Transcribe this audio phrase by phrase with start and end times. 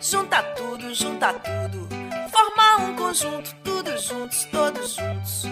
[0.00, 1.88] Junta tudo, junta tudo.
[2.30, 5.42] Formar um conjunto, todos juntos, todos juntos.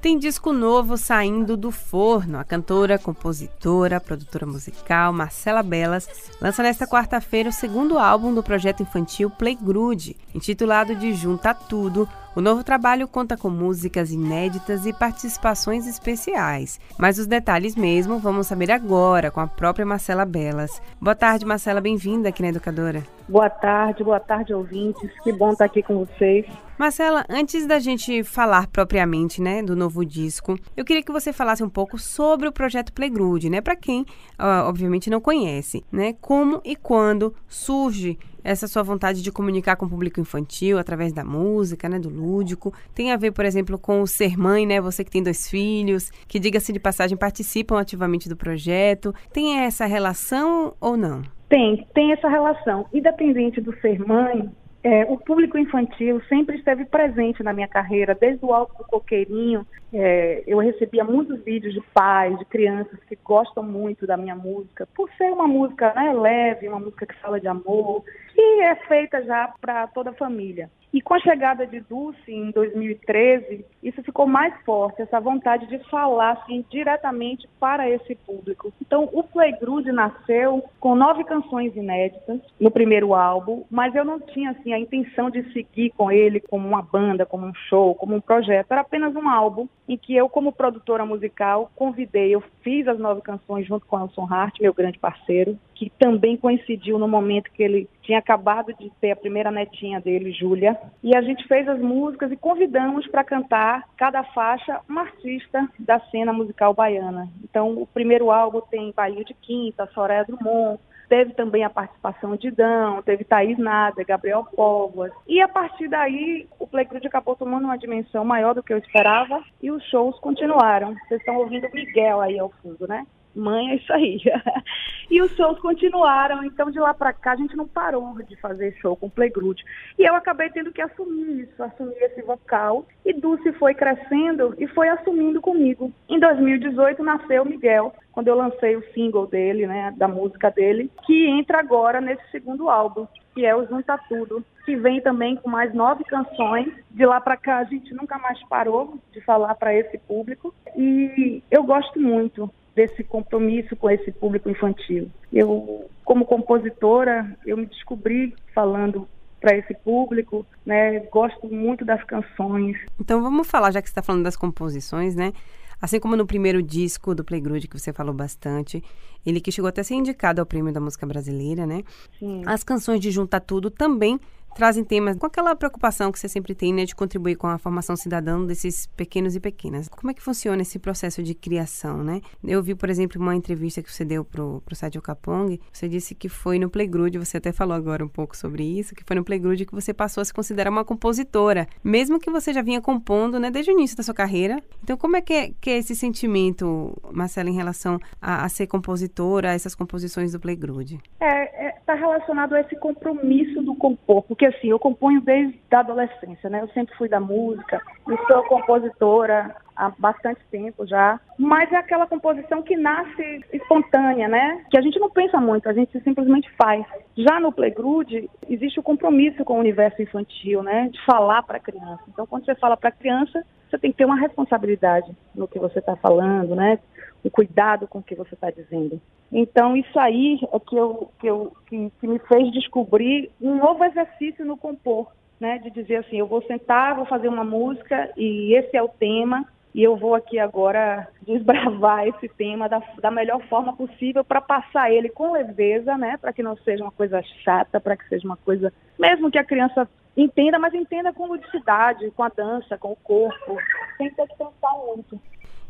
[0.00, 2.38] Tem disco novo saindo do forno.
[2.38, 6.08] A cantora, compositora, produtora musical Marcela Belas
[6.40, 12.40] lança nesta quarta-feira o segundo álbum do projeto infantil Playgrude, intitulado de Junta Tudo o
[12.42, 16.78] novo trabalho conta com músicas inéditas e participações especiais.
[16.98, 20.82] Mas os detalhes mesmo vamos saber agora com a própria Marcela Belas.
[21.00, 23.02] Boa tarde, Marcela, bem-vinda aqui na Educadora.
[23.26, 25.10] Boa tarde, boa tarde, ouvintes.
[25.24, 26.44] Que bom estar aqui com vocês.
[26.78, 31.64] Marcela, antes da gente falar propriamente, né, do novo disco, eu queria que você falasse
[31.64, 34.04] um pouco sobre o projeto Playgrude, né, para quem,
[34.38, 39.88] obviamente, não conhece, né, como e quando surge essa sua vontade de comunicar com o
[39.88, 42.72] público infantil através da música, né, do lúdico.
[42.94, 44.80] Tem a ver, por exemplo, com o ser mãe, né?
[44.80, 49.12] Você que tem dois filhos, que diga-se de passagem participam ativamente do projeto.
[49.32, 51.22] Tem essa relação ou não?
[51.48, 52.86] Tem, tem essa relação.
[52.94, 54.48] Independente do ser mãe,
[54.86, 59.66] é, o público infantil sempre esteve presente na minha carreira, desde o alto do coqueirinho.
[59.92, 64.86] É, eu recebia muitos vídeos de pais, de crianças que gostam muito da minha música,
[64.94, 68.04] por ser uma música né, leve, uma música que fala de amor,
[68.36, 70.70] e é feita já para toda a família.
[70.92, 75.78] E com a chegada de Dulce em 2013, isso ficou mais forte, essa vontade de
[75.90, 78.72] falar assim, diretamente para esse público.
[78.80, 84.50] Então, o Playgrude nasceu com nove canções inéditas no primeiro álbum, mas eu não tinha
[84.50, 88.20] assim a intenção de seguir com ele como uma banda, como um show, como um
[88.20, 88.72] projeto.
[88.72, 93.20] Era apenas um álbum em que eu, como produtora musical, convidei, eu fiz as nove
[93.20, 97.88] canções junto com Elson Hart, meu grande parceiro, que também coincidiu no momento que ele
[98.02, 102.30] tinha acabado de ter a primeira netinha dele, Júlia, e a gente fez as músicas
[102.32, 107.28] e convidamos para cantar cada faixa uma artista da cena musical baiana.
[107.42, 112.50] Então, o primeiro álbum tem Bahia de Quinta, Soraya Drummond, Teve também a participação de
[112.50, 115.12] Dão, teve Thaís Nada, Gabriel Póvoas.
[115.26, 119.42] E a partir daí, o Playground acabou tomando uma dimensão maior do que eu esperava
[119.62, 120.94] e os shows continuaram.
[121.06, 123.06] Vocês estão ouvindo Miguel aí ao fundo, né?
[123.38, 124.20] Mãe, é isso aí.
[125.10, 128.74] e os shows continuaram, então de lá para cá a gente não parou de fazer
[128.80, 129.58] show com Playgroup.
[129.98, 132.86] E eu acabei tendo que assumir isso, assumir esse vocal.
[133.04, 135.92] E Dulce foi crescendo e foi assumindo comigo.
[136.08, 141.26] Em 2018 nasceu Miguel, quando eu lancei o single dele, né, da música dele, que
[141.26, 145.74] entra agora nesse segundo álbum, que é o Junta Tudo, que vem também com mais
[145.74, 146.72] nove canções.
[146.90, 151.42] De lá para cá a gente nunca mais parou de falar para esse público e
[151.50, 155.10] eu gosto muito desse compromisso com esse público infantil.
[155.32, 159.08] Eu, como compositora, eu me descobri falando
[159.40, 161.00] para esse público, né?
[161.10, 162.76] Gosto muito das canções.
[163.00, 165.32] Então vamos falar, já que você está falando das composições, né?
[165.80, 168.82] Assim como no primeiro disco do Playgroup, que você falou bastante,
[169.24, 171.82] ele que chegou até a ser indicado ao Prêmio da Música Brasileira, né?
[172.18, 172.42] Sim.
[172.46, 174.18] As canções de Junta Tudo também
[174.56, 177.94] trazem temas com aquela preocupação que você sempre tem, né, de contribuir com a formação
[177.94, 179.86] cidadã desses pequenos e pequenas.
[179.86, 182.22] Como é que funciona esse processo de criação, né?
[182.42, 186.14] Eu vi, por exemplo, uma entrevista que você deu pro, pro Sádio Capong, você disse
[186.14, 189.24] que foi no Playgroup, você até falou agora um pouco sobre isso, que foi no
[189.24, 193.38] Playgroup que você passou a se considerar uma compositora, mesmo que você já vinha compondo,
[193.38, 194.62] né, desde o início da sua carreira.
[194.82, 198.66] Então, como é que é, que é esse sentimento, Marcela, em relação a, a ser
[198.66, 200.76] compositora, a essas composições do Playgroup?
[201.20, 201.55] É,
[201.86, 206.50] é, tá relacionado a esse compromisso do compor, porque assim, eu componho desde a adolescência,
[206.50, 206.60] né?
[206.60, 212.06] Eu sempre fui da música e sou compositora há bastante tempo já, mas é aquela
[212.06, 214.64] composição que nasce espontânea, né?
[214.70, 216.84] Que a gente não pensa muito, a gente simplesmente faz.
[217.16, 218.10] Já no Playgroup
[218.48, 220.88] existe o compromisso com o universo infantil, né?
[220.90, 222.02] De falar para a criança.
[222.08, 225.58] Então, quando você fala para a criança, você tem que ter uma responsabilidade no que
[225.58, 226.78] você está falando, né?
[227.22, 229.00] O cuidado com o que você está dizendo.
[229.30, 233.84] Então, isso aí é que, eu, que, eu, que, que me fez descobrir um novo
[233.84, 235.58] exercício no compor, né?
[235.58, 239.44] De dizer assim, eu vou sentar, vou fazer uma música e esse é o tema
[239.76, 244.90] e eu vou aqui agora desbravar esse tema da, da melhor forma possível para passar
[244.90, 246.16] ele com leveza, né?
[246.16, 249.44] Para que não seja uma coisa chata, para que seja uma coisa, mesmo que a
[249.44, 249.86] criança
[250.16, 253.58] entenda, mas entenda com ludicidade, com a dança, com o corpo,
[253.98, 255.20] sem ter que pensar muito.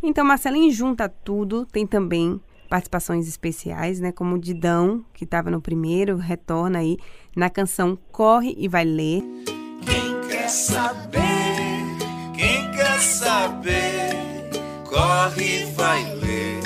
[0.01, 4.13] Então, Marcelinho junta tudo, tem também participações especiais, né?
[4.13, 6.97] Como o Didão, que estava no primeiro, retorna aí
[7.37, 9.23] na canção Corre e Vai Ler.
[9.85, 11.19] Quem quer saber,
[12.37, 13.96] quem quer saber,
[15.41, 16.61] e vai ler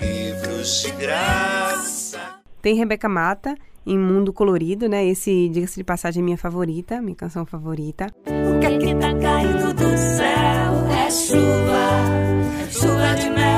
[0.00, 2.20] livros de graça.
[2.60, 3.54] Tem Rebeca Mata
[3.86, 5.06] em Mundo Colorido, né?
[5.06, 8.06] Esse, diga-se de passagem, é minha favorita, minha canção favorita.
[8.26, 10.86] O que é que tá caindo do céu?
[10.90, 13.57] É chuva, chuva de mel.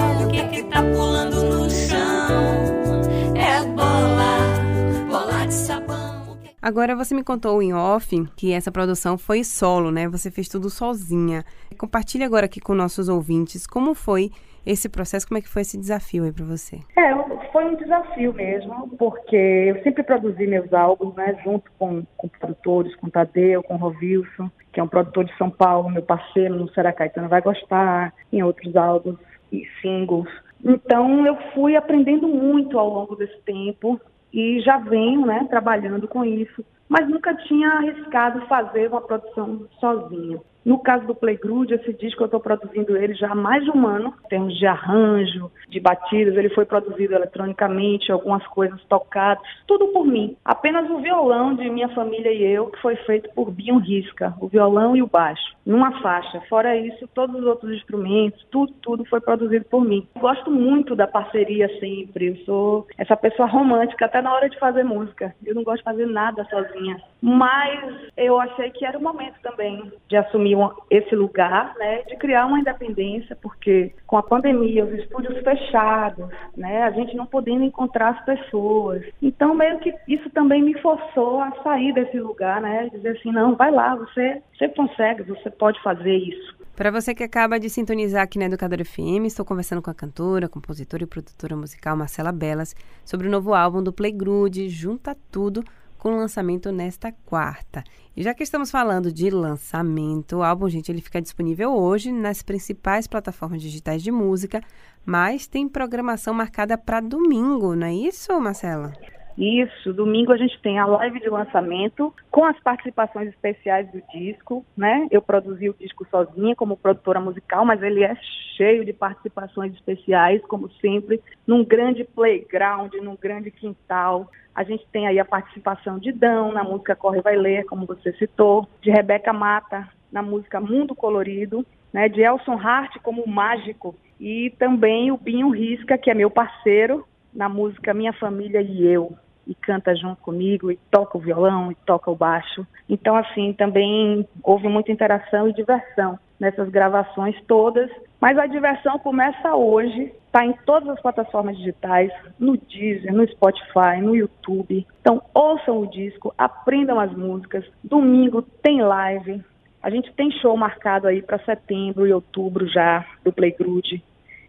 [6.62, 10.06] Agora, você me contou em off que essa produção foi solo, né?
[10.08, 11.42] Você fez tudo sozinha.
[11.78, 14.30] Compartilhe agora aqui com nossos ouvintes como foi
[14.66, 16.80] esse processo, como é que foi esse desafio aí para você?
[16.98, 17.14] É,
[17.50, 22.94] foi um desafio mesmo, porque eu sempre produzi meus álbuns, né, junto com, com produtores,
[22.96, 26.92] com Tadeu, com Rovilson, que é um produtor de São Paulo, meu parceiro no Será
[26.92, 29.16] Caetano vai gostar, em outros álbuns
[29.50, 30.28] e singles.
[30.62, 33.98] Então eu fui aprendendo muito ao longo desse tempo
[34.32, 40.40] e já venho, né, trabalhando com isso, mas nunca tinha arriscado fazer uma produção sozinha.
[40.70, 43.88] No caso do Playgroup, esse disco eu estou produzindo ele já há mais de um
[43.88, 49.88] ano, em termos de arranjo, de batidas, ele foi produzido eletronicamente, algumas coisas tocadas, tudo
[49.88, 50.36] por mim.
[50.44, 54.46] Apenas o violão de minha família e eu, que foi feito por Binho Risca, o
[54.46, 56.40] violão e o baixo, numa faixa.
[56.48, 60.06] Fora isso, todos os outros instrumentos, tudo, tudo foi produzido por mim.
[60.20, 64.84] Gosto muito da parceria sempre, eu sou essa pessoa romântica até na hora de fazer
[64.84, 65.34] música.
[65.44, 66.96] Eu não gosto de fazer nada sozinha.
[67.20, 70.59] Mas eu achei que era o momento também de assumir
[70.90, 76.82] esse lugar, né, de criar uma independência, porque com a pandemia, os estúdios fechados, né,
[76.82, 79.02] a gente não podendo encontrar as pessoas.
[79.22, 83.54] Então, meio que isso também me forçou a sair desse lugar, né, dizer assim, não,
[83.54, 86.60] vai lá, você, você consegue, você pode fazer isso.
[86.80, 90.48] Para você que acaba de sintonizar aqui na Educadora FM, estou conversando com a cantora,
[90.48, 92.74] compositora e produtora musical Marcela Belas
[93.04, 95.62] sobre o novo álbum do Playgroup, Junta Tudo,
[96.00, 97.84] com lançamento nesta quarta.
[98.16, 102.42] E já que estamos falando de lançamento, o álbum, gente, ele fica disponível hoje nas
[102.42, 104.62] principais plataformas digitais de música,
[105.04, 108.92] mas tem programação marcada para domingo, não é isso, Marcela?
[109.40, 114.66] Isso, domingo a gente tem a live de lançamento com as participações especiais do disco,
[114.76, 115.08] né?
[115.10, 118.14] Eu produzi o disco sozinha como produtora musical, mas ele é
[118.54, 124.30] cheio de participações especiais, como sempre, num grande playground, num grande quintal.
[124.54, 128.12] A gente tem aí a participação de Dão na música Corre Vai Ler, como você
[128.18, 131.64] citou, de Rebeca Mata na música Mundo Colorido,
[131.94, 137.06] né, de Elson Hart como mágico e também o Binho Risca, que é meu parceiro
[137.32, 139.16] na música Minha Família e Eu
[139.50, 142.66] e canta junto comigo e toca o violão e toca o baixo.
[142.88, 149.54] Então assim, também houve muita interação e diversão nessas gravações todas, mas a diversão começa
[149.54, 154.86] hoje Está em todas as plataformas digitais, no Deezer, no Spotify, no YouTube.
[155.00, 157.64] Então ouçam o disco, aprendam as músicas.
[157.82, 159.42] Domingo tem live.
[159.82, 164.00] A gente tem show marcado aí para setembro e outubro já do Playgroup.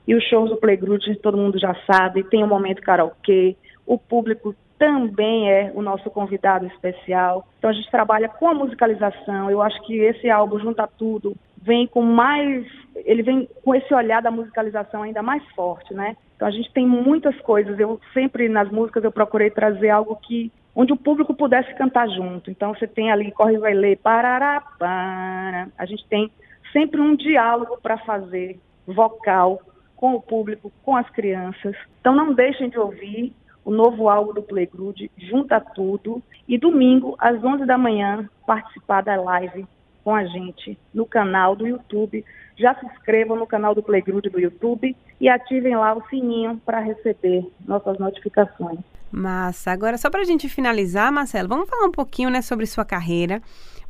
[0.07, 3.55] E os shows do Playgroup todo mundo já sabe, tem o um momento karaokê.
[3.83, 7.47] O público também é o nosso convidado especial.
[7.59, 9.47] Então a gente trabalha com a musicalização.
[9.47, 14.23] Eu acho que esse álbum junta tudo, vem com mais, ele vem com esse olhar
[14.23, 16.17] da musicalização ainda mais forte, né?
[16.35, 17.79] Então a gente tem muitas coisas.
[17.79, 22.49] Eu sempre nas músicas eu procurei trazer algo que onde o público pudesse cantar junto.
[22.49, 25.67] Então você tem ali corre vai ler parará para.
[25.77, 26.31] A gente tem
[26.73, 29.61] sempre um diálogo para fazer vocal
[29.95, 31.75] com o público, com as crianças.
[31.99, 33.31] Então não deixem de ouvir
[33.63, 39.15] o novo álbum do Playgroup, Junta Tudo, e domingo às 11 da manhã participar da
[39.21, 39.65] live
[40.03, 42.25] com a gente no canal do YouTube.
[42.57, 46.79] Já se inscrevam no canal do Playgroup do YouTube e ativem lá o sininho para
[46.79, 48.79] receber nossas notificações.
[49.11, 49.71] Massa.
[49.71, 53.41] Agora, só para a gente finalizar, Marcelo, vamos falar um pouquinho né, sobre sua carreira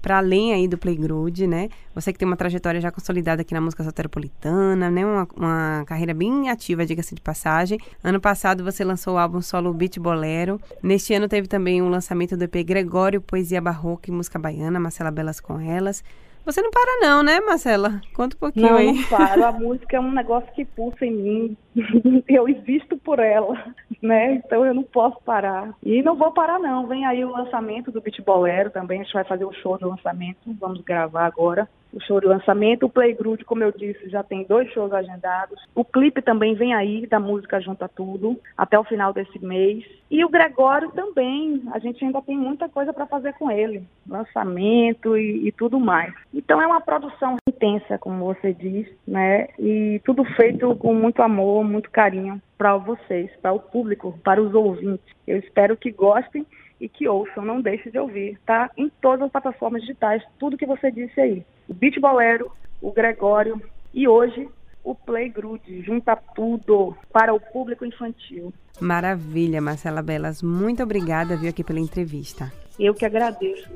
[0.02, 1.70] para além aí do Playgroup, né?
[1.94, 5.06] Você que tem uma trajetória já consolidada aqui na música soteropolitana, né?
[5.06, 7.80] Uma, uma carreira bem ativa, diga-se de passagem.
[8.04, 10.60] Ano passado você lançou o álbum solo Beat Bolero.
[10.82, 14.80] Neste ano teve também o um lançamento do EP Gregório, Poesia Barroca e Música Baiana,
[14.80, 16.04] Marcela Belas com Elas.
[16.46, 18.02] Você não para não, né, Marcela?
[18.14, 18.94] Conta um pouquinho não, aí.
[18.94, 19.46] Não, paro.
[19.46, 21.58] A música é um negócio que pulsa em mim.
[22.28, 24.34] Eu existo por ela, né?
[24.36, 25.74] Então eu não posso parar.
[25.84, 26.88] E não vou parar não.
[26.88, 29.00] Vem aí o lançamento do Beat Bolero também.
[29.00, 30.38] A gente vai fazer o show do lançamento.
[30.60, 32.86] Vamos gravar agora o show de lançamento.
[32.86, 35.60] O Playgroup, como eu disse, já tem dois shows agendados.
[35.76, 39.84] O clipe também vem aí, da música Junta Tudo, até o final desse mês.
[40.10, 43.84] E o Gregório também, a gente ainda tem muita coisa para fazer com ele.
[44.08, 46.14] Lançamento e, e, tudo mais.
[46.34, 49.48] Então é uma produção intensa, como você diz, né?
[49.58, 54.54] E tudo feito com muito amor, muito carinho para vocês, para o público, para os
[54.54, 55.16] ouvintes.
[55.26, 56.46] Eu espero que gostem
[56.82, 58.72] e que ouçam, não deixe de ouvir, tá?
[58.76, 61.46] Em todas as plataformas digitais, tudo que você disse aí.
[61.70, 63.62] O Beat Bolero, o Gregório
[63.94, 64.50] e hoje
[64.84, 68.52] o Playgroup, junta tudo para o público infantil.
[68.80, 70.42] Maravilha, Marcela Belas.
[70.42, 72.52] Muito obrigada, viu, aqui pela entrevista.
[72.80, 73.70] Eu que agradeço.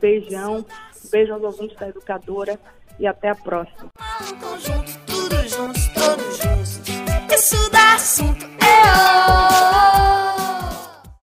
[0.00, 0.64] Beijão,
[1.10, 2.56] beijo aos ouvintes da Educadora
[3.00, 3.90] e até a próxima.